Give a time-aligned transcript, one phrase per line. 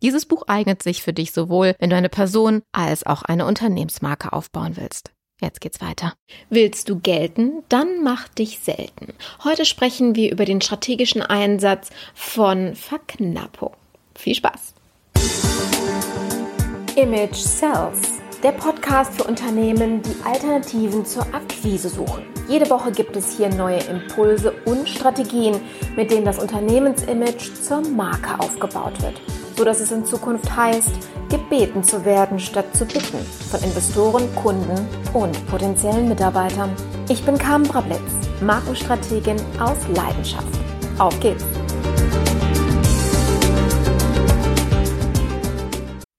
[0.00, 4.32] Dieses Buch eignet sich für dich sowohl, wenn du eine Person als auch eine Unternehmensmarke
[4.32, 5.10] aufbauen willst.
[5.40, 6.14] Jetzt geht's weiter.
[6.50, 7.64] Willst du gelten?
[7.68, 9.12] Dann mach dich selten.
[9.42, 13.72] Heute sprechen wir über den strategischen Einsatz von Verknappung.
[14.14, 14.74] Viel Spaß!
[16.94, 22.24] Image Sells, der Podcast für Unternehmen, die Alternativen zur Akquise suchen.
[22.48, 25.60] Jede Woche gibt es hier neue Impulse und Strategien,
[25.96, 29.20] mit denen das Unternehmensimage zur Marke aufgebaut wird
[29.58, 30.92] so dass es in Zukunft heißt,
[31.28, 33.18] gebeten zu werden statt zu bitten
[33.50, 36.70] von Investoren, Kunden und potenziellen Mitarbeitern.
[37.08, 37.98] Ich bin Carmen Brablitz,
[38.40, 40.46] Markenstrategin aus Leidenschaft.
[40.98, 41.44] Auf geht's!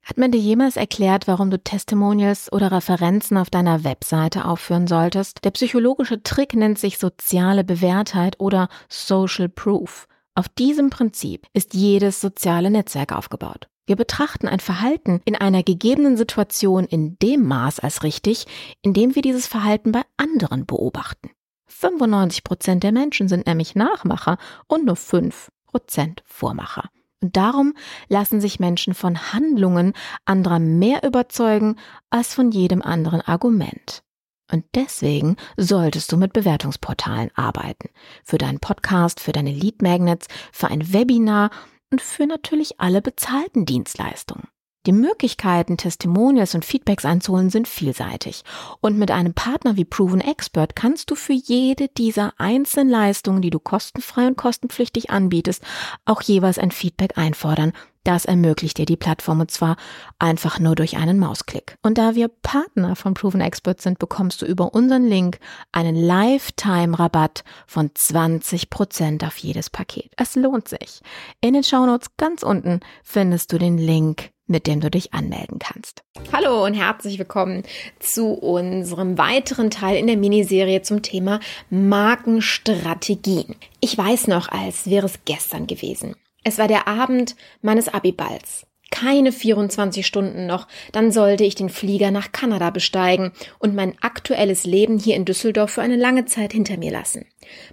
[0.04, 5.46] Hat man dir jemals erklärt, warum du Testimonials oder Referenzen auf deiner Webseite aufführen solltest?
[5.46, 10.09] Der psychologische Trick nennt sich soziale Bewährtheit oder Social Proof.
[10.40, 13.68] Auf diesem Prinzip ist jedes soziale Netzwerk aufgebaut.
[13.88, 18.46] Wir betrachten ein Verhalten in einer gegebenen Situation in dem Maß als richtig,
[18.82, 21.32] in dem wir dieses Verhalten bei anderen beobachten.
[21.68, 26.90] 95 Prozent der Menschen sind nämlich Nachmacher und nur 5 Prozent Vormacher.
[27.22, 27.74] Und darum
[28.08, 29.92] lassen sich Menschen von Handlungen
[30.24, 31.76] anderer mehr überzeugen
[32.10, 34.04] als von jedem anderen Argument.
[34.52, 37.90] Und deswegen solltest du mit Bewertungsportalen arbeiten.
[38.24, 41.52] Für deinen Podcast, für deine Lead Magnets, für ein Webinar
[41.92, 44.48] und für natürlich alle bezahlten Dienstleistungen.
[44.86, 48.44] Die Möglichkeiten, Testimonials und Feedbacks einzuholen, sind vielseitig.
[48.80, 53.50] Und mit einem Partner wie Proven Expert kannst du für jede dieser einzelnen Leistungen, die
[53.50, 55.64] du kostenfrei und kostenpflichtig anbietest,
[56.06, 57.74] auch jeweils ein Feedback einfordern,
[58.04, 59.78] das ermöglicht dir die Plattform und zwar
[60.18, 61.76] einfach nur durch einen Mausklick.
[61.82, 65.40] Und da wir Partner von Proven Expert sind, bekommst du über unseren Link
[65.72, 70.12] einen Lifetime-Rabatt von 20% auf jedes Paket.
[70.18, 71.02] Es lohnt sich.
[71.42, 76.04] In den Shownotes ganz unten findest du den Link mit dem du dich anmelden kannst.
[76.34, 77.64] Hallo und herzlich willkommen
[78.00, 81.40] zu unserem weiteren Teil in der Miniserie zum Thema
[81.70, 83.56] Markenstrategien.
[83.80, 86.16] Ich weiß noch, als wäre es gestern gewesen.
[86.44, 88.66] Es war der Abend meines Abiballs.
[88.92, 94.66] Keine 24 Stunden noch, dann sollte ich den Flieger nach Kanada besteigen und mein aktuelles
[94.66, 97.26] Leben hier in Düsseldorf für eine lange Zeit hinter mir lassen.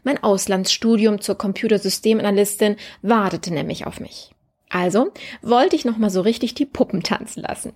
[0.04, 4.32] Mein Auslandsstudium zur Computersystemanalystin wartete nämlich auf mich.
[4.68, 7.72] Also wollte ich noch mal so richtig die Puppen tanzen lassen.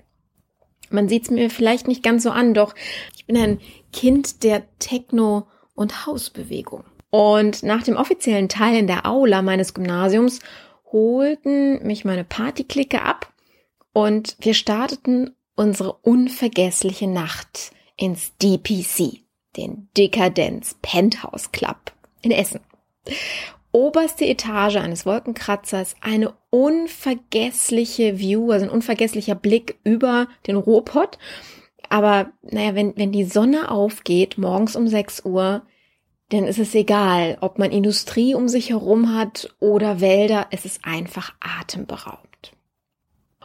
[0.91, 2.75] Man sieht's mir vielleicht nicht ganz so an, doch
[3.17, 3.61] ich bin ein
[3.93, 6.85] Kind der Techno- und Hausbewegung.
[7.11, 10.41] Und nach dem offiziellen Teil in der Aula meines Gymnasiums
[10.93, 13.33] holten mich meine Partyklicke ab
[13.93, 19.21] und wir starteten unsere unvergessliche Nacht ins DPC,
[19.57, 21.93] den Dekadenz Penthouse Club
[22.23, 22.61] in Essen.
[23.73, 31.19] Oberste Etage eines Wolkenkratzers, eine unvergessliche View, also ein unvergesslicher Blick über den Ruhrpott.
[31.89, 35.63] Aber naja, wenn, wenn die Sonne aufgeht, morgens um 6 Uhr,
[36.33, 40.85] denn es ist egal, ob man Industrie um sich herum hat oder Wälder, es ist
[40.85, 42.53] einfach atemberaubend.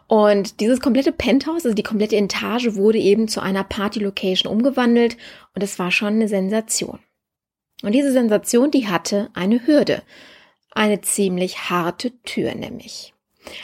[0.07, 5.18] Und dieses komplette Penthouse, also die komplette Etage, wurde eben zu einer Party-Location umgewandelt
[5.56, 7.00] und es war schon eine Sensation.
[7.81, 10.03] Und diese Sensation, die hatte eine Hürde.
[10.72, 13.13] Eine ziemlich harte Tür nämlich.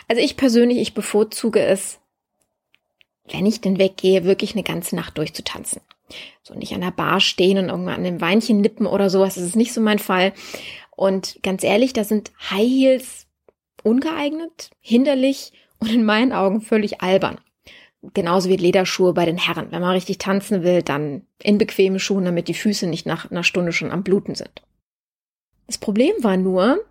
[0.08, 2.00] Also ich persönlich, ich bevorzuge es,
[3.32, 5.82] wenn ich denn weggehe, wirklich eine ganze Nacht durchzutanzen.
[6.44, 9.36] So nicht an der Bar stehen und irgendwann an einem Weinchen nippen oder sowas.
[9.36, 10.34] Das ist nicht so mein Fall.
[10.96, 13.28] Und ganz ehrlich, da sind High Heels
[13.84, 17.40] ungeeignet, hinderlich und in meinen Augen völlig albern.
[18.14, 19.72] Genauso wie Lederschuhe bei den Herren.
[19.72, 23.44] Wenn man richtig tanzen will, dann in bequeme Schuhen, damit die Füße nicht nach einer
[23.44, 24.64] Stunde schon am Bluten sind.
[25.68, 26.84] Das Problem war nur,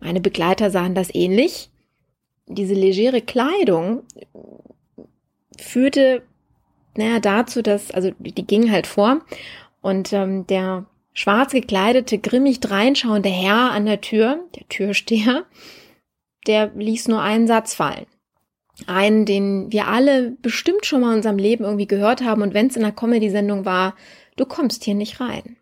[0.00, 1.70] meine Begleiter sahen das ähnlich.
[2.46, 4.02] Diese legere Kleidung
[5.58, 6.22] führte
[6.96, 9.20] naja, dazu, dass, also die gingen halt vor
[9.80, 15.44] und ähm, der schwarz gekleidete, grimmig dreinschauende Herr an der Tür, der Türsteher,
[16.46, 18.06] der ließ nur einen Satz fallen.
[18.86, 22.66] Einen, den wir alle bestimmt schon mal in unserem Leben irgendwie gehört haben und wenn
[22.66, 23.94] es in einer Comedy-Sendung war,
[24.36, 25.56] du kommst hier nicht rein.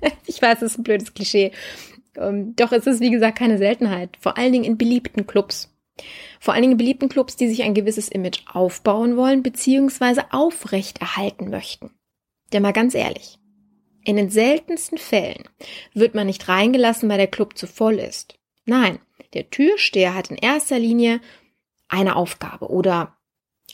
[0.26, 1.52] ich weiß, es ist ein blödes Klischee.
[2.16, 4.10] Ähm, doch es ist, wie gesagt, keine Seltenheit.
[4.18, 5.72] Vor allen Dingen in beliebten Clubs.
[6.40, 10.22] Vor allen Dingen beliebten Clubs, die sich ein gewisses Image aufbauen wollen bzw.
[10.30, 11.90] aufrechterhalten möchten.
[12.52, 13.38] Denn mal ganz ehrlich,
[14.04, 15.48] in den seltensten Fällen
[15.92, 18.38] wird man nicht reingelassen, weil der Club zu voll ist.
[18.64, 19.00] Nein,
[19.34, 21.20] der Türsteher hat in erster Linie
[21.88, 23.16] eine Aufgabe oder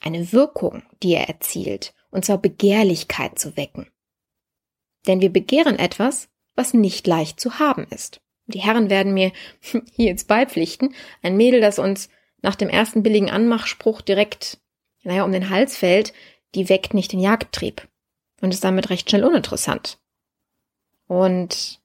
[0.01, 3.91] eine Wirkung, die er erzielt, und zwar Begehrlichkeit zu wecken.
[5.07, 8.21] Denn wir begehren etwas, was nicht leicht zu haben ist.
[8.47, 9.33] Die Herren werden mir
[9.93, 12.09] hier jetzt beipflichten, ein Mädel, das uns
[12.43, 14.59] nach dem ersten billigen Anmachspruch direkt,
[15.03, 16.13] naja, um den Hals fällt,
[16.55, 17.89] die weckt nicht den Jagdtrieb
[18.41, 19.99] und ist damit recht schnell uninteressant.
[21.07, 21.81] Und,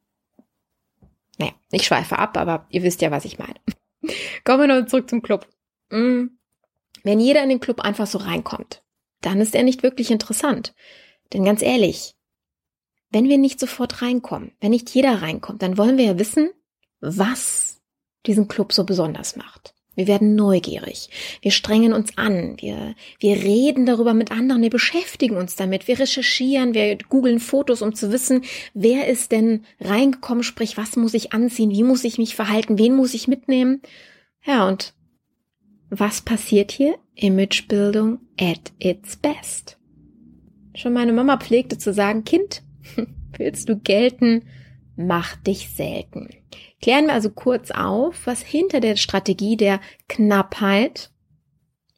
[1.37, 3.59] naja, ich schweife ab, aber ihr wisst ja, was ich meine.
[4.43, 5.47] Kommen wir noch zurück zum Club.
[5.89, 6.27] Mm.
[7.03, 8.83] Wenn jeder in den Club einfach so reinkommt,
[9.21, 10.73] dann ist er nicht wirklich interessant.
[11.31, 12.15] Denn ganz ehrlich,
[13.09, 16.49] wenn wir nicht sofort reinkommen, wenn nicht jeder reinkommt, dann wollen wir ja wissen,
[16.99, 17.81] was
[18.25, 19.73] diesen Club so besonders macht.
[19.97, 21.09] Wir werden neugierig.
[21.41, 22.55] Wir strengen uns an.
[22.59, 24.61] Wir, wir reden darüber mit anderen.
[24.61, 25.87] Wir beschäftigen uns damit.
[25.87, 26.75] Wir recherchieren.
[26.75, 28.43] Wir googeln Fotos, um zu wissen,
[28.75, 31.71] wer ist denn reingekommen, sprich, was muss ich anziehen?
[31.71, 32.77] Wie muss ich mich verhalten?
[32.77, 33.81] Wen muss ich mitnehmen?
[34.45, 34.93] Ja, und
[35.89, 36.99] was passiert hier?
[37.15, 39.79] Imagebildung at its best.
[40.75, 42.61] Schon meine Mama pflegte zu sagen, Kind,
[43.37, 44.43] willst du gelten?
[44.97, 46.29] Mach dich selten.
[46.81, 49.79] Klären wir also kurz auf, was hinter der Strategie der
[50.09, 51.11] Knappheit,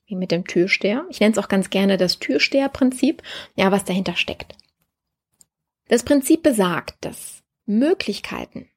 [0.06, 3.24] wie mit dem Türsteher, ich nenne es auch ganz gerne das Türsteherprinzip,
[3.56, 4.56] ja, was dahinter steckt.
[5.88, 8.69] Das Prinzip besagt, dass Möglichkeiten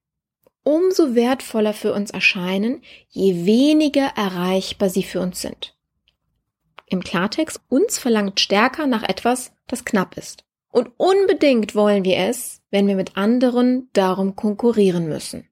[0.65, 5.77] umso wertvoller für uns erscheinen, je weniger erreichbar sie für uns sind.
[6.87, 10.45] Im Klartext, uns verlangt stärker nach etwas, das knapp ist.
[10.73, 15.47] Und unbedingt wollen wir es, wenn wir mit anderen darum konkurrieren müssen.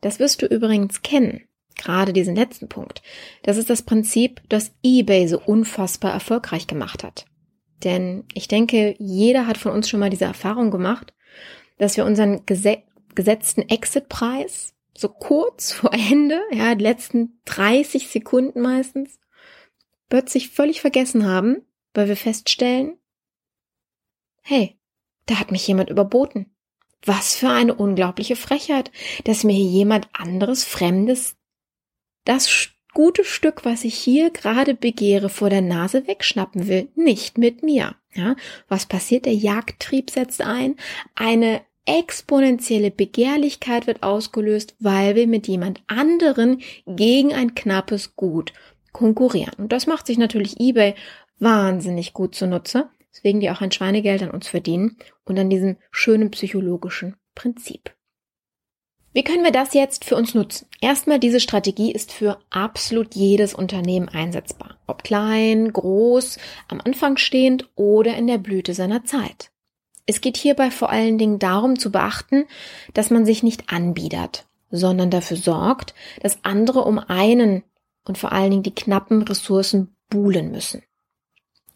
[0.00, 1.42] Das wirst du übrigens kennen.
[1.76, 3.02] Gerade diesen letzten Punkt.
[3.42, 7.26] Das ist das Prinzip, das eBay so unfassbar erfolgreich gemacht hat.
[7.82, 11.12] Denn ich denke, jeder hat von uns schon mal diese Erfahrung gemacht,
[11.78, 19.18] dass wir unseren gesetzten Exit-Preis so kurz vor Ende, ja, die letzten 30 Sekunden meistens,
[20.08, 21.62] plötzlich völlig vergessen haben,
[21.94, 22.98] weil wir feststellen,
[24.42, 24.78] hey,
[25.26, 26.46] da hat mich jemand überboten.
[27.04, 28.92] Was für eine unglaubliche Frechheit,
[29.24, 31.36] dass mir hier jemand anderes Fremdes
[32.24, 37.62] das gute Stück, was ich hier gerade begehre, vor der Nase wegschnappen will, nicht mit
[37.62, 37.96] mir.
[38.14, 38.36] Ja,
[38.68, 39.24] was passiert?
[39.24, 40.76] Der Jagdtrieb setzt ein.
[41.14, 48.52] Eine exponentielle Begehrlichkeit wird ausgelöst, weil wir mit jemand anderen gegen ein knappes Gut
[48.92, 49.54] konkurrieren.
[49.56, 50.94] Und das macht sich natürlich eBay
[51.38, 56.30] wahnsinnig gut zunutze, weswegen die auch ein Schweinegeld an uns verdienen und an diesem schönen
[56.30, 57.94] psychologischen Prinzip.
[59.14, 60.66] Wie können wir das jetzt für uns nutzen?
[60.80, 64.78] Erstmal, diese Strategie ist für absolut jedes Unternehmen einsetzbar.
[64.86, 66.38] Ob klein, groß,
[66.68, 69.50] am Anfang stehend oder in der Blüte seiner Zeit.
[70.06, 72.46] Es geht hierbei vor allen Dingen darum zu beachten,
[72.94, 77.64] dass man sich nicht anbiedert, sondern dafür sorgt, dass andere um einen
[78.04, 80.82] und vor allen Dingen die knappen Ressourcen buhlen müssen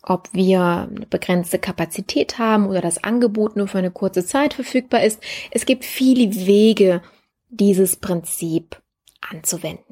[0.06, 5.02] ob wir eine begrenzte Kapazität haben oder das Angebot nur für eine kurze Zeit verfügbar
[5.02, 5.20] ist.
[5.50, 7.02] Es gibt viele Wege,
[7.48, 8.80] dieses Prinzip
[9.20, 9.84] anzuwenden.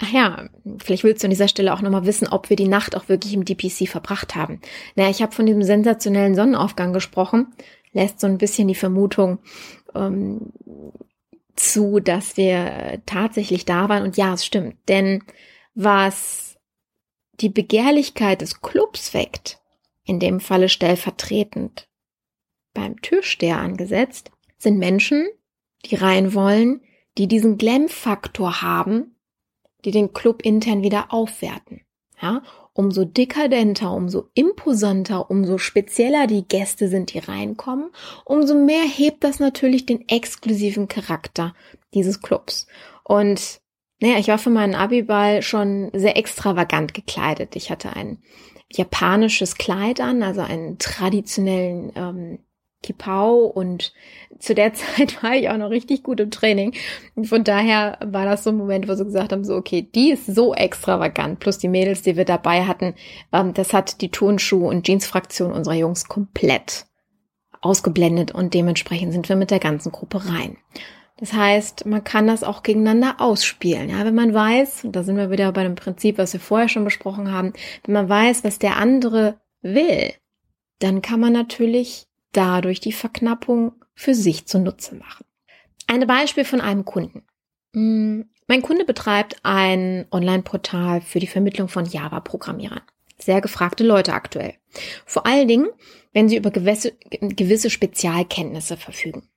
[0.00, 2.96] Ach ja, vielleicht willst du an dieser Stelle auch nochmal wissen, ob wir die Nacht
[2.96, 4.60] auch wirklich im DPC verbracht haben.
[4.94, 7.48] Naja, ich habe von diesem sensationellen Sonnenaufgang gesprochen,
[7.92, 9.38] lässt so ein bisschen die Vermutung
[9.94, 10.52] ähm,
[11.56, 14.04] zu, dass wir tatsächlich da waren.
[14.04, 14.76] Und ja, es stimmt.
[14.88, 15.24] Denn
[15.74, 16.57] was
[17.40, 19.60] die Begehrlichkeit des Clubs weckt,
[20.04, 21.88] in dem Falle stellvertretend
[22.74, 25.28] beim Türsteher angesetzt, sind Menschen,
[25.84, 26.80] die rein wollen,
[27.16, 29.16] die diesen Glam-Faktor haben,
[29.84, 31.82] die den Club intern wieder aufwerten.
[32.20, 32.42] Ja,
[32.72, 37.90] umso dekadenter, umso imposanter, umso spezieller die Gäste sind, die reinkommen,
[38.24, 41.54] umso mehr hebt das natürlich den exklusiven Charakter
[41.94, 42.66] dieses Clubs.
[43.04, 43.60] Und
[44.00, 47.56] naja, ich war für meinen Abiball schon sehr extravagant gekleidet.
[47.56, 48.18] Ich hatte ein
[48.70, 52.38] japanisches Kleid an, also einen traditionellen ähm,
[52.82, 53.92] Kipau und
[54.38, 56.74] zu der Zeit war ich auch noch richtig gut im Training.
[57.16, 60.12] Und von daher war das so ein Moment, wo sie gesagt haben, so okay, die
[60.12, 62.94] ist so extravagant, plus die Mädels, die wir dabei hatten,
[63.32, 66.86] ähm, das hat die Turnschuh- und Jeansfraktion unserer Jungs komplett
[67.60, 70.56] ausgeblendet und dementsprechend sind wir mit der ganzen Gruppe rein.
[71.18, 73.90] Das heißt, man kann das auch gegeneinander ausspielen.
[73.90, 76.68] Ja, wenn man weiß, und da sind wir wieder bei dem Prinzip, was wir vorher
[76.68, 77.52] schon besprochen haben,
[77.84, 80.12] wenn man weiß, was der andere will,
[80.78, 85.24] dann kann man natürlich dadurch die Verknappung für sich zunutze machen.
[85.88, 87.24] Ein Beispiel von einem Kunden.
[87.74, 92.82] Hm, Mein Kunde betreibt ein Online-Portal für die Vermittlung von Java-Programmierern.
[93.18, 94.54] Sehr gefragte Leute aktuell.
[95.04, 95.68] Vor allen Dingen,
[96.12, 99.28] wenn sie über gewisse, gewisse Spezialkenntnisse verfügen.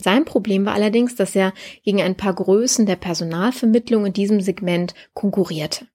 [0.00, 1.52] Sein Problem war allerdings, dass er
[1.82, 5.88] gegen ein paar Größen der Personalvermittlung in diesem Segment konkurrierte.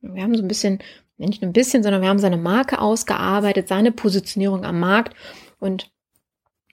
[0.00, 0.78] Wir haben so ein bisschen,
[1.18, 5.14] nicht nur ein bisschen, sondern wir haben seine Marke ausgearbeitet, seine Positionierung am Markt
[5.58, 5.90] und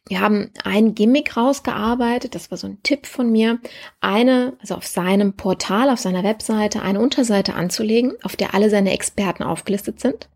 [0.07, 3.60] wir haben ein Gimmick rausgearbeitet, das war so ein Tipp von mir,
[4.00, 8.93] eine, also auf seinem Portal, auf seiner Webseite, eine Unterseite anzulegen, auf der alle seine
[8.93, 10.29] Experten aufgelistet sind,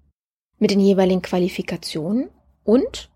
[0.60, 2.29] mit den jeweiligen Qualifikationen
[2.65, 3.10] und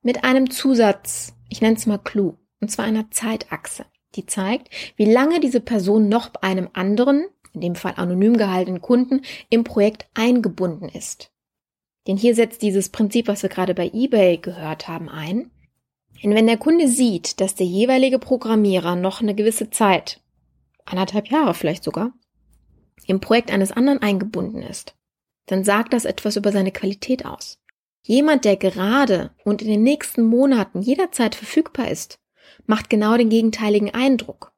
[0.00, 5.10] mit einem Zusatz, ich nenne es mal Clou und zwar einer Zeitachse, die zeigt, wie
[5.10, 10.08] lange diese Person noch bei einem anderen, in dem Fall anonym gehaltenen Kunden, im Projekt
[10.14, 11.32] eingebunden ist.
[12.06, 15.50] Denn hier setzt dieses Prinzip, was wir gerade bei eBay gehört haben, ein.
[16.22, 20.20] Denn wenn der Kunde sieht, dass der jeweilige Programmierer noch eine gewisse Zeit,
[20.84, 22.12] anderthalb Jahre vielleicht sogar,
[23.06, 24.94] im Projekt eines anderen eingebunden ist,
[25.46, 27.58] dann sagt das etwas über seine Qualität aus.
[28.02, 32.18] Jemand, der gerade und in den nächsten Monaten jederzeit verfügbar ist,
[32.66, 34.52] macht genau den gegenteiligen Eindruck.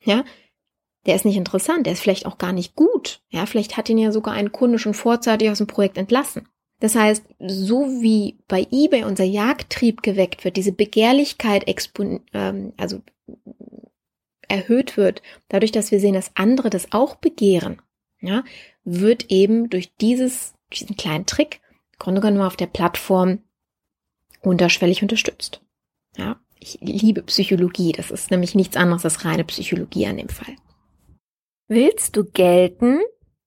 [0.00, 0.24] Ja,
[1.06, 3.20] der ist nicht interessant, der ist vielleicht auch gar nicht gut.
[3.28, 6.48] Ja, vielleicht hat ihn ja sogar ein Kunde schon vorzeitig aus dem Projekt entlassen.
[6.80, 11.64] Das heißt, so wie bei eBay unser Jagdtrieb geweckt wird, diese Begehrlichkeit
[12.32, 13.02] ähm, also
[14.48, 17.80] erhöht wird, dadurch, dass wir sehen, dass andere das auch begehren,
[18.20, 18.44] ja,
[18.84, 21.60] wird eben durch dieses, diesen kleinen Trick,
[21.92, 23.42] im Grunde genommen auf der Plattform
[24.42, 25.62] unterschwellig unterstützt.
[26.16, 27.92] Ja, ich liebe Psychologie.
[27.92, 30.56] Das ist nämlich nichts anderes als reine Psychologie an dem Fall.
[31.68, 33.00] Willst du gelten?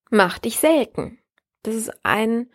[0.09, 1.19] Mach dich selten.
[1.63, 2.49] Das ist ein,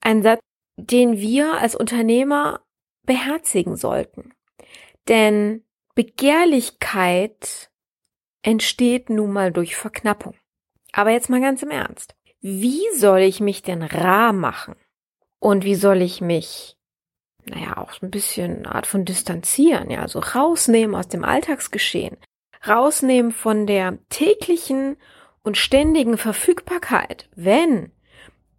[0.00, 0.40] ein Satz,
[0.76, 2.60] den wir als Unternehmer
[3.04, 4.32] beherzigen sollten.
[5.08, 5.64] Denn
[5.94, 7.70] Begehrlichkeit
[8.42, 10.34] entsteht nun mal durch Verknappung.
[10.92, 12.14] Aber jetzt mal ganz im Ernst.
[12.40, 14.76] Wie soll ich mich denn rar machen?
[15.40, 16.77] Und wie soll ich mich
[17.44, 22.16] naja, auch so ein bisschen eine Art von Distanzieren, ja, also rausnehmen aus dem Alltagsgeschehen,
[22.66, 24.96] rausnehmen von der täglichen
[25.42, 27.92] und ständigen Verfügbarkeit, wenn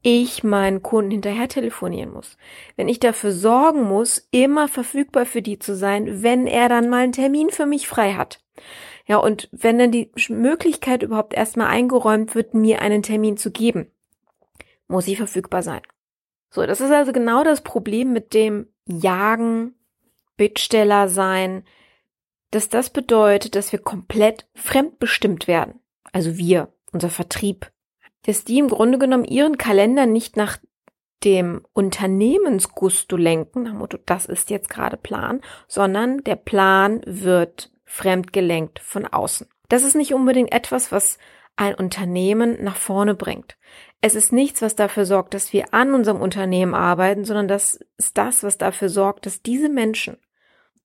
[0.02, 2.38] ich meinen Kunden hinterher telefonieren muss,
[2.78, 7.04] wenn ich dafür sorgen muss, immer verfügbar für die zu sein, wenn er dann mal
[7.04, 8.40] einen Termin für mich frei hat.
[9.06, 13.92] Ja, und wenn dann die Möglichkeit überhaupt erstmal eingeräumt wird, mir einen Termin zu geben,
[14.88, 15.82] muss ich verfügbar sein.
[16.50, 19.76] So, das ist also genau das Problem mit dem Jagen,
[20.38, 21.64] Bittsteller sein,
[22.52, 25.82] dass das bedeutet, dass wir komplett fremdbestimmt werden.
[26.12, 27.72] Also wir, unser Vertrieb.
[28.26, 30.58] Dass die im Grunde genommen ihren Kalender nicht nach
[31.24, 38.80] dem Unternehmensgusto lenken, nach Motto, das ist jetzt gerade Plan, sondern der Plan wird fremdgelenkt
[38.80, 39.48] von außen.
[39.68, 41.18] Das ist nicht unbedingt etwas, was
[41.56, 43.58] ein Unternehmen nach vorne bringt.
[44.02, 48.18] Es ist nichts, was dafür sorgt, dass wir an unserem Unternehmen arbeiten, sondern das ist
[48.18, 50.18] das, was dafür sorgt, dass diese Menschen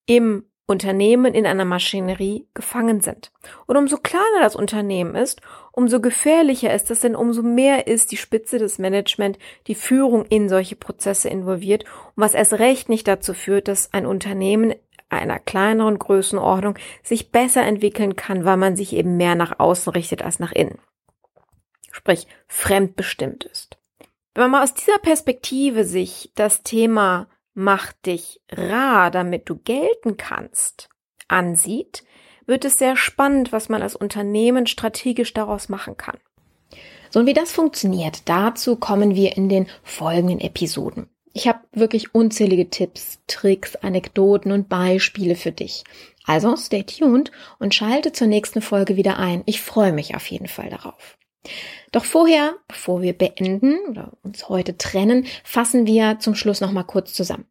[0.06, 3.30] im Unternehmen in einer Maschinerie gefangen sind.
[3.66, 5.42] Und umso kleiner das Unternehmen ist,
[5.73, 10.49] umso gefährlicher ist es, denn umso mehr ist die Spitze des Management, die Führung in
[10.49, 11.85] solche Prozesse involviert
[12.16, 14.75] und was erst recht nicht dazu führt, dass ein Unternehmen
[15.11, 20.23] einer kleineren Größenordnung sich besser entwickeln kann, weil man sich eben mehr nach außen richtet
[20.23, 20.78] als nach innen.
[21.95, 23.79] Sprich, fremdbestimmt ist.
[24.35, 30.17] Wenn man mal aus dieser Perspektive sich das Thema Mach dich rar, damit du gelten
[30.17, 30.89] kannst,
[31.29, 32.03] ansieht,
[32.47, 36.19] wird es sehr spannend, was man als Unternehmen strategisch daraus machen kann.
[37.11, 41.09] So, und wie das funktioniert, dazu kommen wir in den folgenden Episoden.
[41.33, 45.85] Ich habe wirklich unzählige Tipps, Tricks, Anekdoten und Beispiele für dich.
[46.25, 49.45] Also stay tuned und schalte zur nächsten Folge wieder ein.
[49.47, 51.17] Ich freue mich auf jeden Fall darauf.
[51.93, 56.85] Doch vorher, bevor wir beenden oder uns heute trennen, fassen wir zum Schluss noch mal
[56.85, 57.47] kurz zusammen.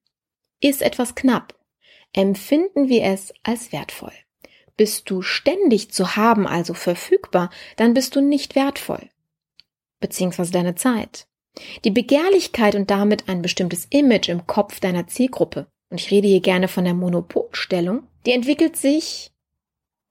[0.60, 1.56] Ist etwas knapp?
[2.14, 4.14] Empfinden wir es als wertvoll?
[4.76, 9.10] Bist du ständig zu haben, also verfügbar, dann bist du nicht wertvoll.
[10.00, 11.28] Beziehungsweise deine Zeit.
[11.86, 16.42] Die Begehrlichkeit und damit ein bestimmtes Image im Kopf deiner Zielgruppe, und ich rede hier
[16.42, 19.32] gerne von der Monopolstellung, die entwickelt sich,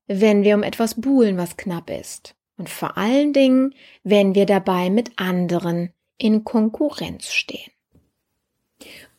[0.07, 2.37] wenn wir um etwas buhlen, was knapp ist.
[2.63, 7.73] Und vor allen Dingen, wenn wir dabei mit anderen in Konkurrenz stehen.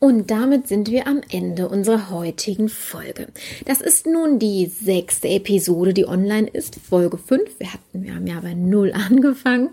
[0.03, 3.27] Und damit sind wir am Ende unserer heutigen Folge.
[3.63, 7.57] Das ist nun die sechste Episode, die online ist, Folge 5.
[7.57, 9.69] Wir hatten, wir haben ja bei Null angefangen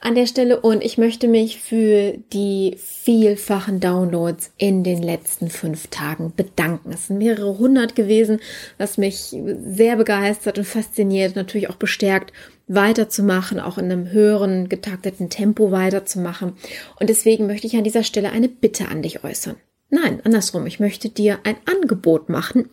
[0.00, 5.86] an der Stelle und ich möchte mich für die vielfachen Downloads in den letzten fünf
[5.86, 6.90] Tagen bedanken.
[6.92, 8.40] Es sind mehrere hundert gewesen,
[8.78, 12.32] was mich sehr begeistert und fasziniert, natürlich auch bestärkt,
[12.68, 16.52] weiterzumachen, auch in einem höheren getakteten Tempo weiterzumachen.
[17.00, 19.56] Und deswegen möchte ich an dieser Stelle eine Bitte an dich äußern.
[19.90, 20.66] Nein, andersrum.
[20.66, 22.68] Ich möchte dir ein Angebot machen,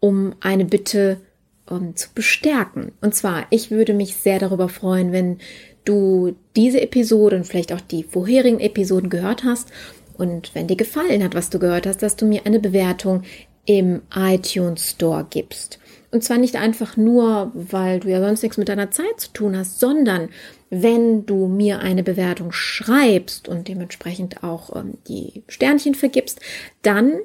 [0.00, 1.20] um eine Bitte
[1.68, 2.92] um, zu bestärken.
[3.00, 5.38] Und zwar, ich würde mich sehr darüber freuen, wenn
[5.84, 9.70] du diese Episode und vielleicht auch die vorherigen Episoden gehört hast
[10.16, 13.22] und wenn dir gefallen hat, was du gehört hast, dass du mir eine Bewertung
[13.64, 15.78] im iTunes Store gibst.
[16.10, 19.56] Und zwar nicht einfach nur, weil du ja sonst nichts mit deiner Zeit zu tun
[19.56, 20.28] hast, sondern
[20.70, 26.40] wenn du mir eine Bewertung schreibst und dementsprechend auch ähm, die Sternchen vergibst,
[26.82, 27.20] dann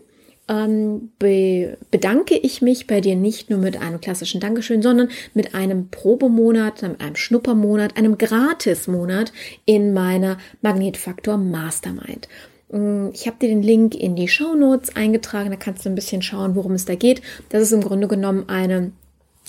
[0.48, 5.56] ähm, be bedanke ich mich bei dir nicht nur mit einem klassischen Dankeschön, sondern mit
[5.56, 9.32] einem Probemonat, einem Schnuppermonat, einem Gratismonat
[9.66, 12.28] in meiner Magnetfaktor Mastermind.
[12.72, 15.96] Mm, ich habe dir den Link in die Show Notes eingetragen, da kannst du ein
[15.96, 17.22] bisschen schauen, worum es da geht.
[17.50, 18.92] Das ist im Grunde genommen eine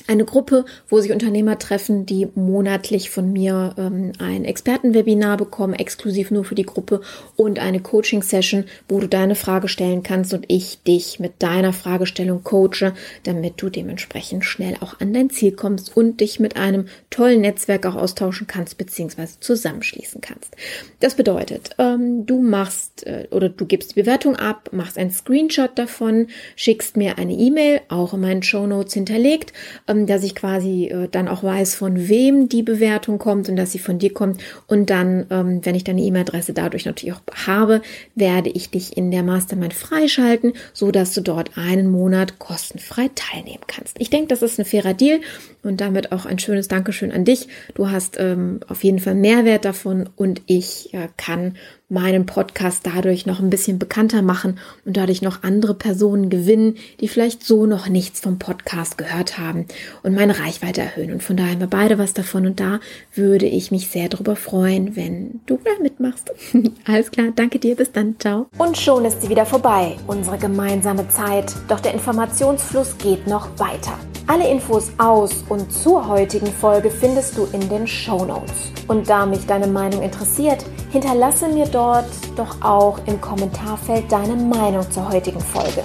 [0.06, 6.30] eine Gruppe, wo sich Unternehmer treffen, die monatlich von mir ähm, ein Expertenwebinar bekommen, exklusiv
[6.30, 7.00] nur für die Gruppe
[7.36, 12.42] und eine Coaching-Session, wo du deine Frage stellen kannst und ich dich mit deiner Fragestellung
[12.42, 12.92] coache,
[13.24, 17.86] damit du dementsprechend schnell auch an dein Ziel kommst und dich mit einem tollen Netzwerk
[17.86, 20.56] auch austauschen kannst beziehungsweise zusammenschließen kannst.
[21.00, 25.78] Das bedeutet, ähm, du machst äh, oder du gibst die Bewertung ab, machst einen Screenshot
[25.78, 29.52] davon, schickst mir eine E-Mail, auch in meinen Show Notes hinterlegt
[30.06, 33.78] dass ich quasi äh, dann auch weiß, von wem die Bewertung kommt und dass sie
[33.78, 34.42] von dir kommt.
[34.66, 37.82] Und dann, ähm, wenn ich deine E-Mail-Adresse dadurch natürlich auch habe,
[38.14, 43.64] werde ich dich in der Mastermind freischalten, so dass du dort einen Monat kostenfrei teilnehmen
[43.66, 43.96] kannst.
[43.98, 45.20] Ich denke, das ist ein fairer Deal
[45.62, 47.48] und damit auch ein schönes Dankeschön an dich.
[47.74, 51.56] Du hast ähm, auf jeden Fall Mehrwert davon und ich äh, kann
[51.92, 57.08] meinen Podcast dadurch noch ein bisschen bekannter machen und dadurch noch andere Personen gewinnen, die
[57.08, 59.66] vielleicht so noch nichts vom Podcast gehört haben
[60.02, 61.12] und meine Reichweite erhöhen.
[61.12, 62.80] Und von daher haben wir beide was davon und da
[63.14, 66.32] würde ich mich sehr darüber freuen, wenn du da mitmachst.
[66.86, 68.46] Alles klar, danke dir, bis dann, ciao.
[68.56, 73.98] Und schon ist sie wieder vorbei, unsere gemeinsame Zeit, doch der Informationsfluss geht noch weiter.
[74.28, 78.72] Alle Infos aus und zur heutigen Folge findest du in den Show Notes.
[78.86, 84.88] Und da mich deine Meinung interessiert, hinterlasse mir dort doch auch im Kommentarfeld deine Meinung
[84.90, 85.82] zur heutigen Folge.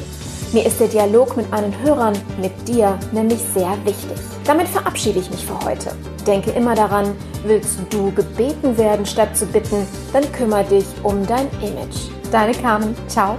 [0.53, 4.17] Mir ist der Dialog mit meinen Hörern, mit dir, nämlich sehr wichtig.
[4.45, 5.91] Damit verabschiede ich mich für heute.
[6.25, 7.15] Denke immer daran,
[7.45, 12.11] willst du gebeten werden statt zu bitten, dann kümmere dich um dein Image.
[12.31, 12.95] Deine Carmen.
[13.07, 13.35] Ciao.